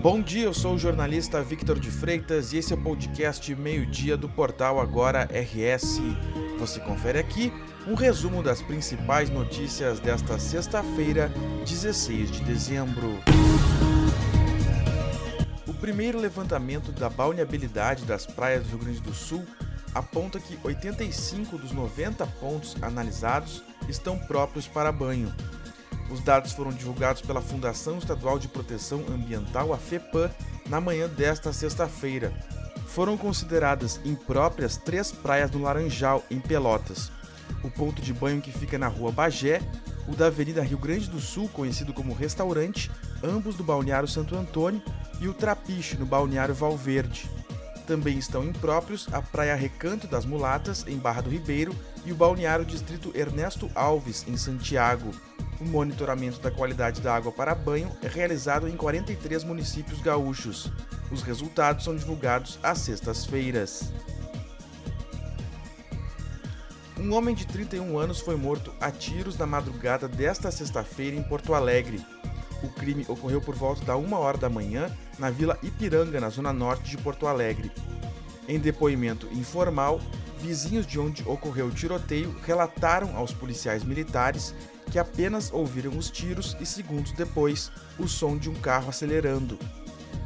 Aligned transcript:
Bom 0.00 0.22
dia, 0.22 0.44
eu 0.44 0.54
sou 0.54 0.74
o 0.74 0.78
jornalista 0.78 1.42
Victor 1.42 1.76
de 1.80 1.90
Freitas 1.90 2.52
e 2.52 2.58
esse 2.58 2.72
é 2.72 2.76
o 2.76 2.80
podcast 2.80 3.52
Meio-Dia 3.56 4.16
do 4.16 4.28
portal 4.28 4.78
Agora 4.78 5.24
RS. 5.24 6.00
Você 6.60 6.78
confere 6.78 7.18
aqui 7.18 7.52
um 7.84 7.94
resumo 7.94 8.40
das 8.40 8.62
principais 8.62 9.28
notícias 9.28 9.98
desta 9.98 10.38
sexta-feira, 10.38 11.32
16 11.66 12.30
de 12.30 12.44
dezembro. 12.44 13.18
O 15.66 15.74
primeiro 15.74 16.20
levantamento 16.20 16.92
da 16.92 17.10
balneabilidade 17.10 18.04
das 18.04 18.24
praias 18.24 18.62
do 18.62 18.68
Rio 18.68 18.78
Grande 18.78 19.00
do 19.00 19.12
Sul 19.12 19.44
aponta 19.92 20.38
que 20.38 20.56
85 20.62 21.58
dos 21.58 21.72
90 21.72 22.24
pontos 22.40 22.76
analisados 22.80 23.64
estão 23.88 24.16
próprios 24.16 24.68
para 24.68 24.92
banho. 24.92 25.34
Os 26.10 26.20
dados 26.20 26.52
foram 26.52 26.72
divulgados 26.72 27.20
pela 27.20 27.42
Fundação 27.42 27.98
Estadual 27.98 28.38
de 28.38 28.48
Proteção 28.48 29.04
Ambiental, 29.08 29.72
a 29.72 29.76
FEPAM, 29.76 30.30
na 30.68 30.80
manhã 30.80 31.08
desta 31.08 31.52
sexta-feira. 31.52 32.32
Foram 32.86 33.16
consideradas 33.16 34.00
impróprias 34.04 34.76
três 34.76 35.12
praias 35.12 35.50
do 35.50 35.60
Laranjal, 35.60 36.24
em 36.30 36.40
Pelotas. 36.40 37.12
O 37.62 37.70
ponto 37.70 38.00
de 38.00 38.12
banho 38.12 38.40
que 38.40 38.52
fica 38.52 38.78
na 38.78 38.88
rua 38.88 39.12
Bagé, 39.12 39.60
o 40.06 40.16
da 40.16 40.26
Avenida 40.26 40.62
Rio 40.62 40.78
Grande 40.78 41.10
do 41.10 41.20
Sul, 41.20 41.48
conhecido 41.50 41.92
como 41.92 42.14
Restaurante, 42.14 42.90
ambos 43.22 43.56
do 43.56 43.62
Balneário 43.62 44.08
Santo 44.08 44.34
Antônio, 44.34 44.82
e 45.20 45.28
o 45.28 45.34
Trapiche, 45.34 45.96
no 45.96 46.06
Balneário 46.06 46.54
Valverde. 46.54 47.28
Também 47.86 48.18
estão 48.18 48.44
impróprios 48.44 49.08
a 49.12 49.20
Praia 49.20 49.54
Recanto 49.54 50.06
das 50.06 50.24
Mulatas, 50.24 50.86
em 50.86 50.96
Barra 50.96 51.20
do 51.20 51.30
Ribeiro, 51.30 51.74
e 52.04 52.12
o 52.12 52.16
Balneário 52.16 52.64
Distrito 52.64 53.12
Ernesto 53.14 53.70
Alves, 53.74 54.24
em 54.26 54.36
Santiago. 54.36 55.10
O 55.60 55.64
monitoramento 55.64 56.38
da 56.38 56.50
qualidade 56.50 57.00
da 57.00 57.14
água 57.14 57.32
para 57.32 57.54
banho 57.54 57.90
é 58.00 58.06
realizado 58.06 58.68
em 58.68 58.76
43 58.76 59.42
municípios 59.42 60.00
gaúchos. 60.00 60.70
Os 61.10 61.22
resultados 61.22 61.84
são 61.84 61.96
divulgados 61.96 62.58
às 62.62 62.78
sextas-feiras. 62.78 63.92
Um 66.96 67.12
homem 67.14 67.34
de 67.34 67.46
31 67.46 67.98
anos 67.98 68.20
foi 68.20 68.36
morto 68.36 68.72
a 68.80 68.90
tiros 68.90 69.36
na 69.36 69.46
madrugada 69.46 70.06
desta 70.06 70.50
sexta-feira 70.50 71.16
em 71.16 71.22
Porto 71.22 71.54
Alegre. 71.54 72.04
O 72.62 72.68
crime 72.68 73.04
ocorreu 73.08 73.40
por 73.40 73.54
volta 73.54 73.84
da 73.84 73.96
1 73.96 74.12
hora 74.12 74.38
da 74.38 74.48
manhã 74.48 74.90
na 75.18 75.30
Vila 75.30 75.58
Ipiranga, 75.62 76.20
na 76.20 76.28
zona 76.28 76.52
norte 76.52 76.90
de 76.90 76.98
Porto 76.98 77.26
Alegre. 77.26 77.70
Em 78.48 78.58
depoimento 78.58 79.28
informal, 79.32 80.00
vizinhos 80.40 80.86
de 80.86 80.98
onde 80.98 81.22
ocorreu 81.26 81.66
o 81.66 81.72
tiroteio 81.72 82.34
relataram 82.44 83.16
aos 83.16 83.32
policiais 83.32 83.84
militares 83.84 84.54
que 84.88 84.98
apenas 84.98 85.52
ouviram 85.52 85.96
os 85.96 86.10
tiros 86.10 86.56
e 86.60 86.66
segundos 86.66 87.12
depois 87.12 87.70
o 87.98 88.08
som 88.08 88.36
de 88.36 88.48
um 88.48 88.54
carro 88.54 88.88
acelerando. 88.88 89.58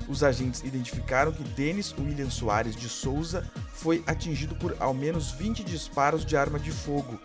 Os 0.08 0.22
agentes 0.22 0.62
identificaram 0.62 1.32
que 1.32 1.44
Denis 1.44 1.94
William 1.98 2.30
Soares 2.30 2.76
de 2.76 2.88
Souza 2.88 3.48
foi 3.72 4.02
atingido 4.06 4.54
por 4.56 4.76
ao 4.78 4.92
menos 4.92 5.32
20 5.32 5.64
disparos 5.64 6.24
de 6.24 6.36
arma 6.36 6.58
de 6.58 6.70
fogo. 6.70 7.18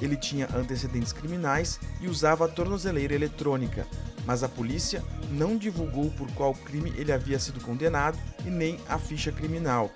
Ele 0.00 0.16
tinha 0.16 0.48
antecedentes 0.54 1.12
criminais 1.12 1.78
e 2.00 2.08
usava 2.08 2.44
a 2.44 2.48
tornozeleira 2.48 3.14
eletrônica, 3.14 3.86
mas 4.24 4.42
a 4.42 4.48
polícia 4.48 5.02
não 5.30 5.56
divulgou 5.56 6.10
por 6.10 6.30
qual 6.32 6.54
crime 6.54 6.92
ele 6.96 7.12
havia 7.12 7.38
sido 7.38 7.60
condenado 7.60 8.18
e 8.44 8.50
nem 8.50 8.78
a 8.88 8.98
ficha 8.98 9.30
criminal. 9.30 9.90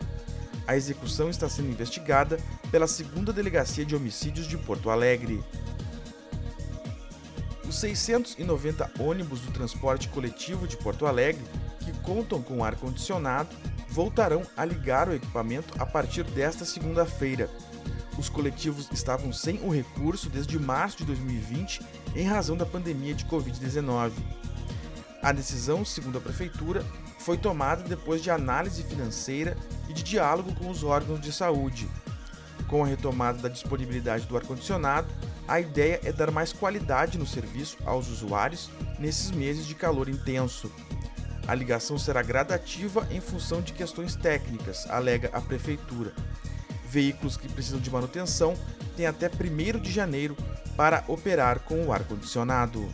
A 0.67 0.77
execução 0.77 1.31
está 1.31 1.49
sendo 1.49 1.71
investigada 1.71 2.39
pela 2.71 2.89
segunda 2.89 3.33
Delegacia 3.33 3.85
de 3.85 3.95
Homicídios 3.95 4.49
de 4.49 4.59
Porto 4.59 4.91
Alegre. 4.91 5.43
Os 7.77 7.81
690 7.81 8.91
ônibus 8.99 9.41
do 9.41 9.53
transporte 9.53 10.09
coletivo 10.09 10.67
de 10.67 10.79
Porto 10.79 11.05
Alegre, 11.05 11.45
que 11.81 11.93
contam 11.99 12.41
com 12.41 12.65
ar-condicionado, 12.65 13.55
voltarão 13.91 14.41
a 14.57 14.65
ligar 14.65 15.11
o 15.11 15.13
equipamento 15.13 15.75
a 15.79 15.85
partir 15.85 16.25
desta 16.25 16.65
segunda-feira. 16.65 17.51
Os 18.19 18.31
coletivos 18.31 18.89
estavam 18.91 19.31
sem 19.31 19.61
o 19.63 19.69
recurso 19.69 20.31
desde 20.31 20.59
março 20.59 20.97
de 20.97 21.05
2020 21.05 21.83
em 22.15 22.27
razão 22.27 22.57
da 22.57 22.65
pandemia 22.65 23.13
de 23.13 23.27
Covid-19. 23.27 24.13
A 25.23 25.31
decisão, 25.31 25.85
segundo 25.85 26.17
a 26.17 26.23
Prefeitura, 26.23 26.83
foi 27.19 27.37
tomada 27.37 27.83
depois 27.83 28.23
de 28.23 28.31
análise 28.31 28.85
financeira 28.85 29.55
e 29.87 29.93
de 29.93 30.03
diálogo 30.03 30.55
com 30.55 30.71
os 30.71 30.83
órgãos 30.83 31.21
de 31.21 31.31
saúde. 31.31 31.87
Com 32.69 32.83
a 32.83 32.87
retomada 32.87 33.37
da 33.37 33.51
disponibilidade 33.51 34.25
do 34.25 34.35
ar-condicionado, 34.35 35.09
a 35.49 35.61
ideia 35.61 36.01
é 36.05 36.13
dar 36.13 36.31
mais 36.31 36.53
qualidade 36.53 37.19
no 37.19 37.27
serviço 37.27 37.77
aos 37.85 38.09
usuários 38.09 38.71
nesses 38.99 39.31
meses 39.31 39.67
de 39.67 39.75
calor 39.75 40.09
intenso. 40.09 40.71
A 41.47 41.55
ligação 41.55 41.97
será 41.97 42.23
gradativa 42.23 43.07
em 43.11 43.21
função 43.21 43.61
de 43.61 43.73
questões 43.73 44.17
técnicas, 44.17 44.89
alega 44.91 45.31
a 45.33 45.41
Prefeitura. 45.41 46.13
Veículos 46.89 47.37
que 47.37 47.49
precisam 47.49 47.79
de 47.79 47.91
manutenção 47.91 48.55
têm 48.97 49.07
até 49.07 49.29
1 49.29 49.81
de 49.81 49.93
janeiro 49.93 50.37
para 50.77 51.05
operar 51.07 51.61
com 51.61 51.87
o 51.87 51.93
ar-condicionado. 51.93 52.89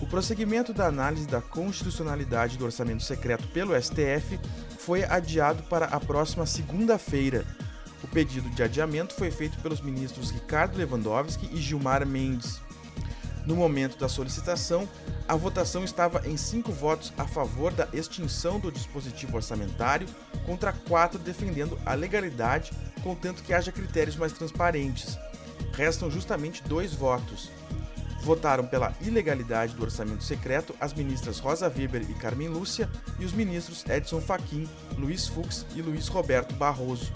O 0.00 0.06
prosseguimento 0.06 0.72
da 0.72 0.86
análise 0.86 1.26
da 1.26 1.40
constitucionalidade 1.40 2.56
do 2.56 2.64
orçamento 2.64 3.02
secreto 3.02 3.46
pelo 3.48 3.80
STF 3.80 4.38
foi 4.78 5.04
adiado 5.04 5.62
para 5.64 5.86
a 5.86 6.00
próxima 6.00 6.44
segunda-feira. 6.46 7.46
Pedido 8.12 8.50
de 8.50 8.62
adiamento 8.62 9.14
foi 9.14 9.30
feito 9.30 9.58
pelos 9.60 9.80
ministros 9.80 10.30
Ricardo 10.30 10.76
Lewandowski 10.76 11.48
e 11.50 11.56
Gilmar 11.56 12.06
Mendes. 12.06 12.60
No 13.46 13.56
momento 13.56 13.98
da 13.98 14.06
solicitação, 14.06 14.86
a 15.26 15.34
votação 15.34 15.82
estava 15.82 16.28
em 16.28 16.36
cinco 16.36 16.70
votos 16.70 17.10
a 17.16 17.26
favor 17.26 17.72
da 17.72 17.88
extinção 17.90 18.60
do 18.60 18.70
dispositivo 18.70 19.36
orçamentário, 19.36 20.06
contra 20.44 20.74
quatro 20.74 21.18
defendendo 21.18 21.78
a 21.86 21.94
legalidade, 21.94 22.70
contanto 23.02 23.42
que 23.42 23.54
haja 23.54 23.72
critérios 23.72 24.16
mais 24.16 24.32
transparentes. 24.32 25.18
Restam 25.72 26.10
justamente 26.10 26.62
dois 26.64 26.92
votos. 26.92 27.50
Votaram 28.22 28.66
pela 28.66 28.94
ilegalidade 29.00 29.74
do 29.74 29.82
orçamento 29.82 30.22
secreto 30.22 30.74
as 30.78 30.92
ministras 30.92 31.38
Rosa 31.38 31.66
Weber 31.66 32.02
e 32.08 32.14
Carmen 32.14 32.48
Lúcia 32.48 32.90
e 33.18 33.24
os 33.24 33.32
ministros 33.32 33.84
Edson 33.88 34.20
Fachin, 34.20 34.68
Luiz 34.98 35.26
Fux 35.26 35.66
e 35.74 35.80
Luiz 35.80 36.08
Roberto 36.08 36.54
Barroso. 36.54 37.10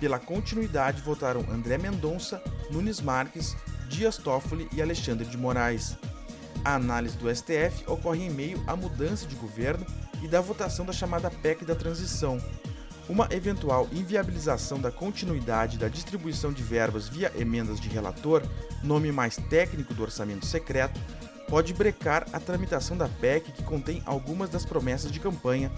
Pela 0.00 0.18
continuidade 0.18 1.02
votaram 1.02 1.44
André 1.52 1.76
Mendonça, 1.76 2.42
Nunes 2.70 3.02
Marques, 3.02 3.54
Dias 3.86 4.16
Toffoli 4.16 4.66
e 4.72 4.80
Alexandre 4.80 5.28
de 5.28 5.36
Moraes. 5.36 5.94
A 6.64 6.74
análise 6.74 7.18
do 7.18 7.32
STF 7.34 7.84
ocorre 7.86 8.24
em 8.24 8.30
meio 8.30 8.62
à 8.66 8.74
mudança 8.74 9.26
de 9.26 9.36
governo 9.36 9.84
e 10.22 10.26
da 10.26 10.40
votação 10.40 10.86
da 10.86 10.92
chamada 10.92 11.30
PEC 11.30 11.66
da 11.66 11.74
transição. 11.74 12.38
Uma 13.10 13.28
eventual 13.30 13.88
inviabilização 13.92 14.80
da 14.80 14.90
continuidade 14.90 15.76
da 15.76 15.88
distribuição 15.88 16.50
de 16.50 16.62
verbas 16.62 17.06
via 17.06 17.30
emendas 17.36 17.78
de 17.78 17.88
relator, 17.88 18.42
nome 18.82 19.12
mais 19.12 19.36
técnico 19.36 19.92
do 19.92 20.02
orçamento 20.02 20.46
secreto, 20.46 20.98
pode 21.46 21.74
brecar 21.74 22.26
a 22.32 22.40
tramitação 22.40 22.96
da 22.96 23.08
PEC 23.08 23.52
que 23.52 23.64
contém 23.64 24.02
algumas 24.06 24.48
das 24.48 24.64
promessas 24.64 25.10
de 25.10 25.20
campanha 25.20 25.70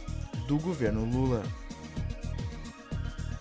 do 0.46 0.58
governo 0.58 1.04
Lula. 1.04 1.42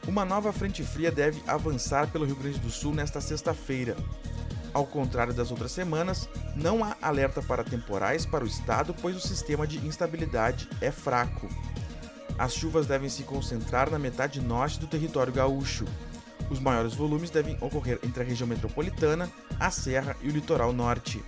Uma 0.07 0.25
nova 0.25 0.51
frente 0.51 0.83
fria 0.83 1.11
deve 1.11 1.41
avançar 1.47 2.07
pelo 2.07 2.25
Rio 2.25 2.35
Grande 2.35 2.59
do 2.59 2.69
Sul 2.71 2.93
nesta 2.93 3.21
sexta-feira. 3.21 3.95
Ao 4.73 4.85
contrário 4.85 5.33
das 5.33 5.51
outras 5.51 5.71
semanas, 5.71 6.27
não 6.55 6.83
há 6.83 6.95
alerta 7.01 7.41
para 7.41 7.63
temporais 7.63 8.25
para 8.25 8.43
o 8.43 8.47
estado, 8.47 8.95
pois 8.99 9.15
o 9.15 9.19
sistema 9.19 9.67
de 9.67 9.77
instabilidade 9.85 10.67
é 10.79 10.91
fraco. 10.91 11.47
As 12.37 12.53
chuvas 12.53 12.87
devem 12.87 13.09
se 13.09 13.23
concentrar 13.23 13.91
na 13.91 13.99
metade 13.99 14.41
norte 14.41 14.79
do 14.79 14.87
território 14.87 15.31
gaúcho. 15.31 15.85
Os 16.49 16.59
maiores 16.59 16.95
volumes 16.95 17.29
devem 17.29 17.55
ocorrer 17.61 17.99
entre 18.03 18.23
a 18.23 18.25
região 18.25 18.47
metropolitana, 18.47 19.29
a 19.59 19.69
Serra 19.69 20.15
e 20.21 20.29
o 20.29 20.31
litoral 20.31 20.73
norte. 20.73 21.23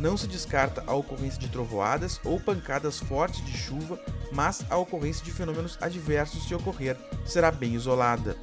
Não 0.00 0.16
se 0.16 0.26
descarta 0.26 0.82
a 0.86 0.94
ocorrência 0.94 1.38
de 1.38 1.48
trovoadas 1.48 2.18
ou 2.24 2.40
pancadas 2.40 2.98
fortes 2.98 3.44
de 3.44 3.52
chuva, 3.52 4.00
mas 4.32 4.64
a 4.70 4.76
ocorrência 4.78 5.22
de 5.22 5.30
fenômenos 5.30 5.76
adversos, 5.78 6.48
se 6.48 6.54
ocorrer, 6.54 6.96
será 7.26 7.50
bem 7.50 7.74
isolada. 7.74 8.34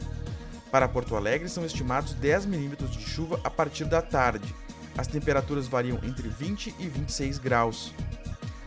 Para 0.71 0.87
Porto 0.87 1.15
Alegre, 1.15 1.49
são 1.49 1.65
estimados 1.65 2.13
10 2.13 2.45
milímetros 2.45 2.91
de 2.91 3.01
chuva 3.01 3.41
a 3.43 3.49
partir 3.49 3.85
da 3.85 4.03
tarde. 4.03 4.53
As 4.95 5.07
temperaturas 5.07 5.67
variam 5.67 5.97
entre 6.03 6.27
20 6.27 6.75
e 6.77 6.87
26 6.87 7.39
graus. 7.39 7.91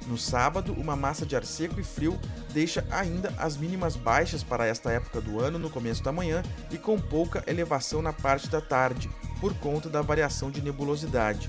No 0.09 0.19
sábado, 0.19 0.73
uma 0.73 0.97
massa 0.97 1.25
de 1.25 1.37
ar 1.37 1.45
seco 1.45 1.79
e 1.79 1.85
frio 1.85 2.19
deixa 2.53 2.85
ainda 2.91 3.33
as 3.39 3.57
mínimas 3.57 3.95
baixas 3.95 4.43
para 4.43 4.67
esta 4.67 4.91
época 4.91 5.21
do 5.21 5.39
ano 5.39 5.61
no 5.61 5.71
começo 5.71 6.03
da 6.03 6.11
manhã 6.11 6.43
e 6.73 6.77
com 6.77 6.99
pouca 6.99 7.45
elevação 7.47 8.03
na 8.03 8.13
parte 8.13 8.49
da 8.49 8.61
tarde, 8.61 9.09
por 9.41 9.55
conta 9.55 9.89
da 9.89 10.03
variação 10.03 10.51
de 10.51 10.61
nebulosidade. 10.61 11.49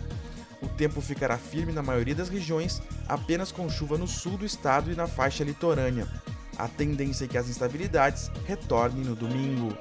O 0.61 0.67
tempo 0.67 1.01
ficará 1.01 1.37
firme 1.37 1.71
na 1.71 1.81
maioria 1.81 2.13
das 2.13 2.29
regiões, 2.29 2.81
apenas 3.07 3.51
com 3.51 3.69
chuva 3.69 3.97
no 3.97 4.07
sul 4.07 4.37
do 4.37 4.45
estado 4.45 4.91
e 4.91 4.95
na 4.95 5.07
faixa 5.07 5.43
litorânea. 5.43 6.07
A 6.57 6.67
tendência 6.67 7.25
é 7.25 7.27
que 7.27 7.37
as 7.37 7.49
instabilidades 7.49 8.29
retornem 8.45 9.03
no 9.03 9.15
domingo. 9.15 9.75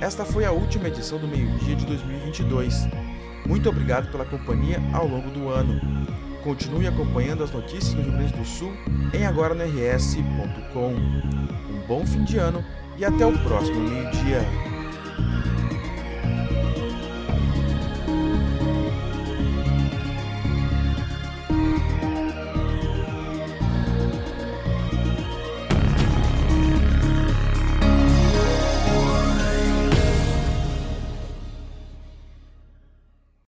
Esta 0.00 0.24
foi 0.24 0.44
a 0.44 0.52
última 0.52 0.88
edição 0.88 1.18
do 1.18 1.26
meio-dia 1.26 1.74
de 1.74 1.86
2022. 1.86 2.86
Muito 3.46 3.68
obrigado 3.68 4.10
pela 4.10 4.24
companhia 4.24 4.78
ao 4.92 5.08
longo 5.08 5.30
do 5.30 5.48
ano. 5.48 5.80
Continue 6.44 6.86
acompanhando 6.86 7.42
as 7.42 7.50
notícias 7.50 7.94
do 7.94 8.02
Rio 8.02 8.12
Grande 8.12 8.32
do 8.34 8.44
Sul 8.44 8.72
em 9.12 9.26
agora.rs.com. 9.26 10.92
Um 10.92 11.86
bom 11.88 12.06
fim 12.06 12.22
de 12.22 12.38
ano 12.38 12.64
e 12.96 13.04
até 13.04 13.26
o 13.26 13.36
próximo 13.42 13.80
meio-dia. 13.80 14.75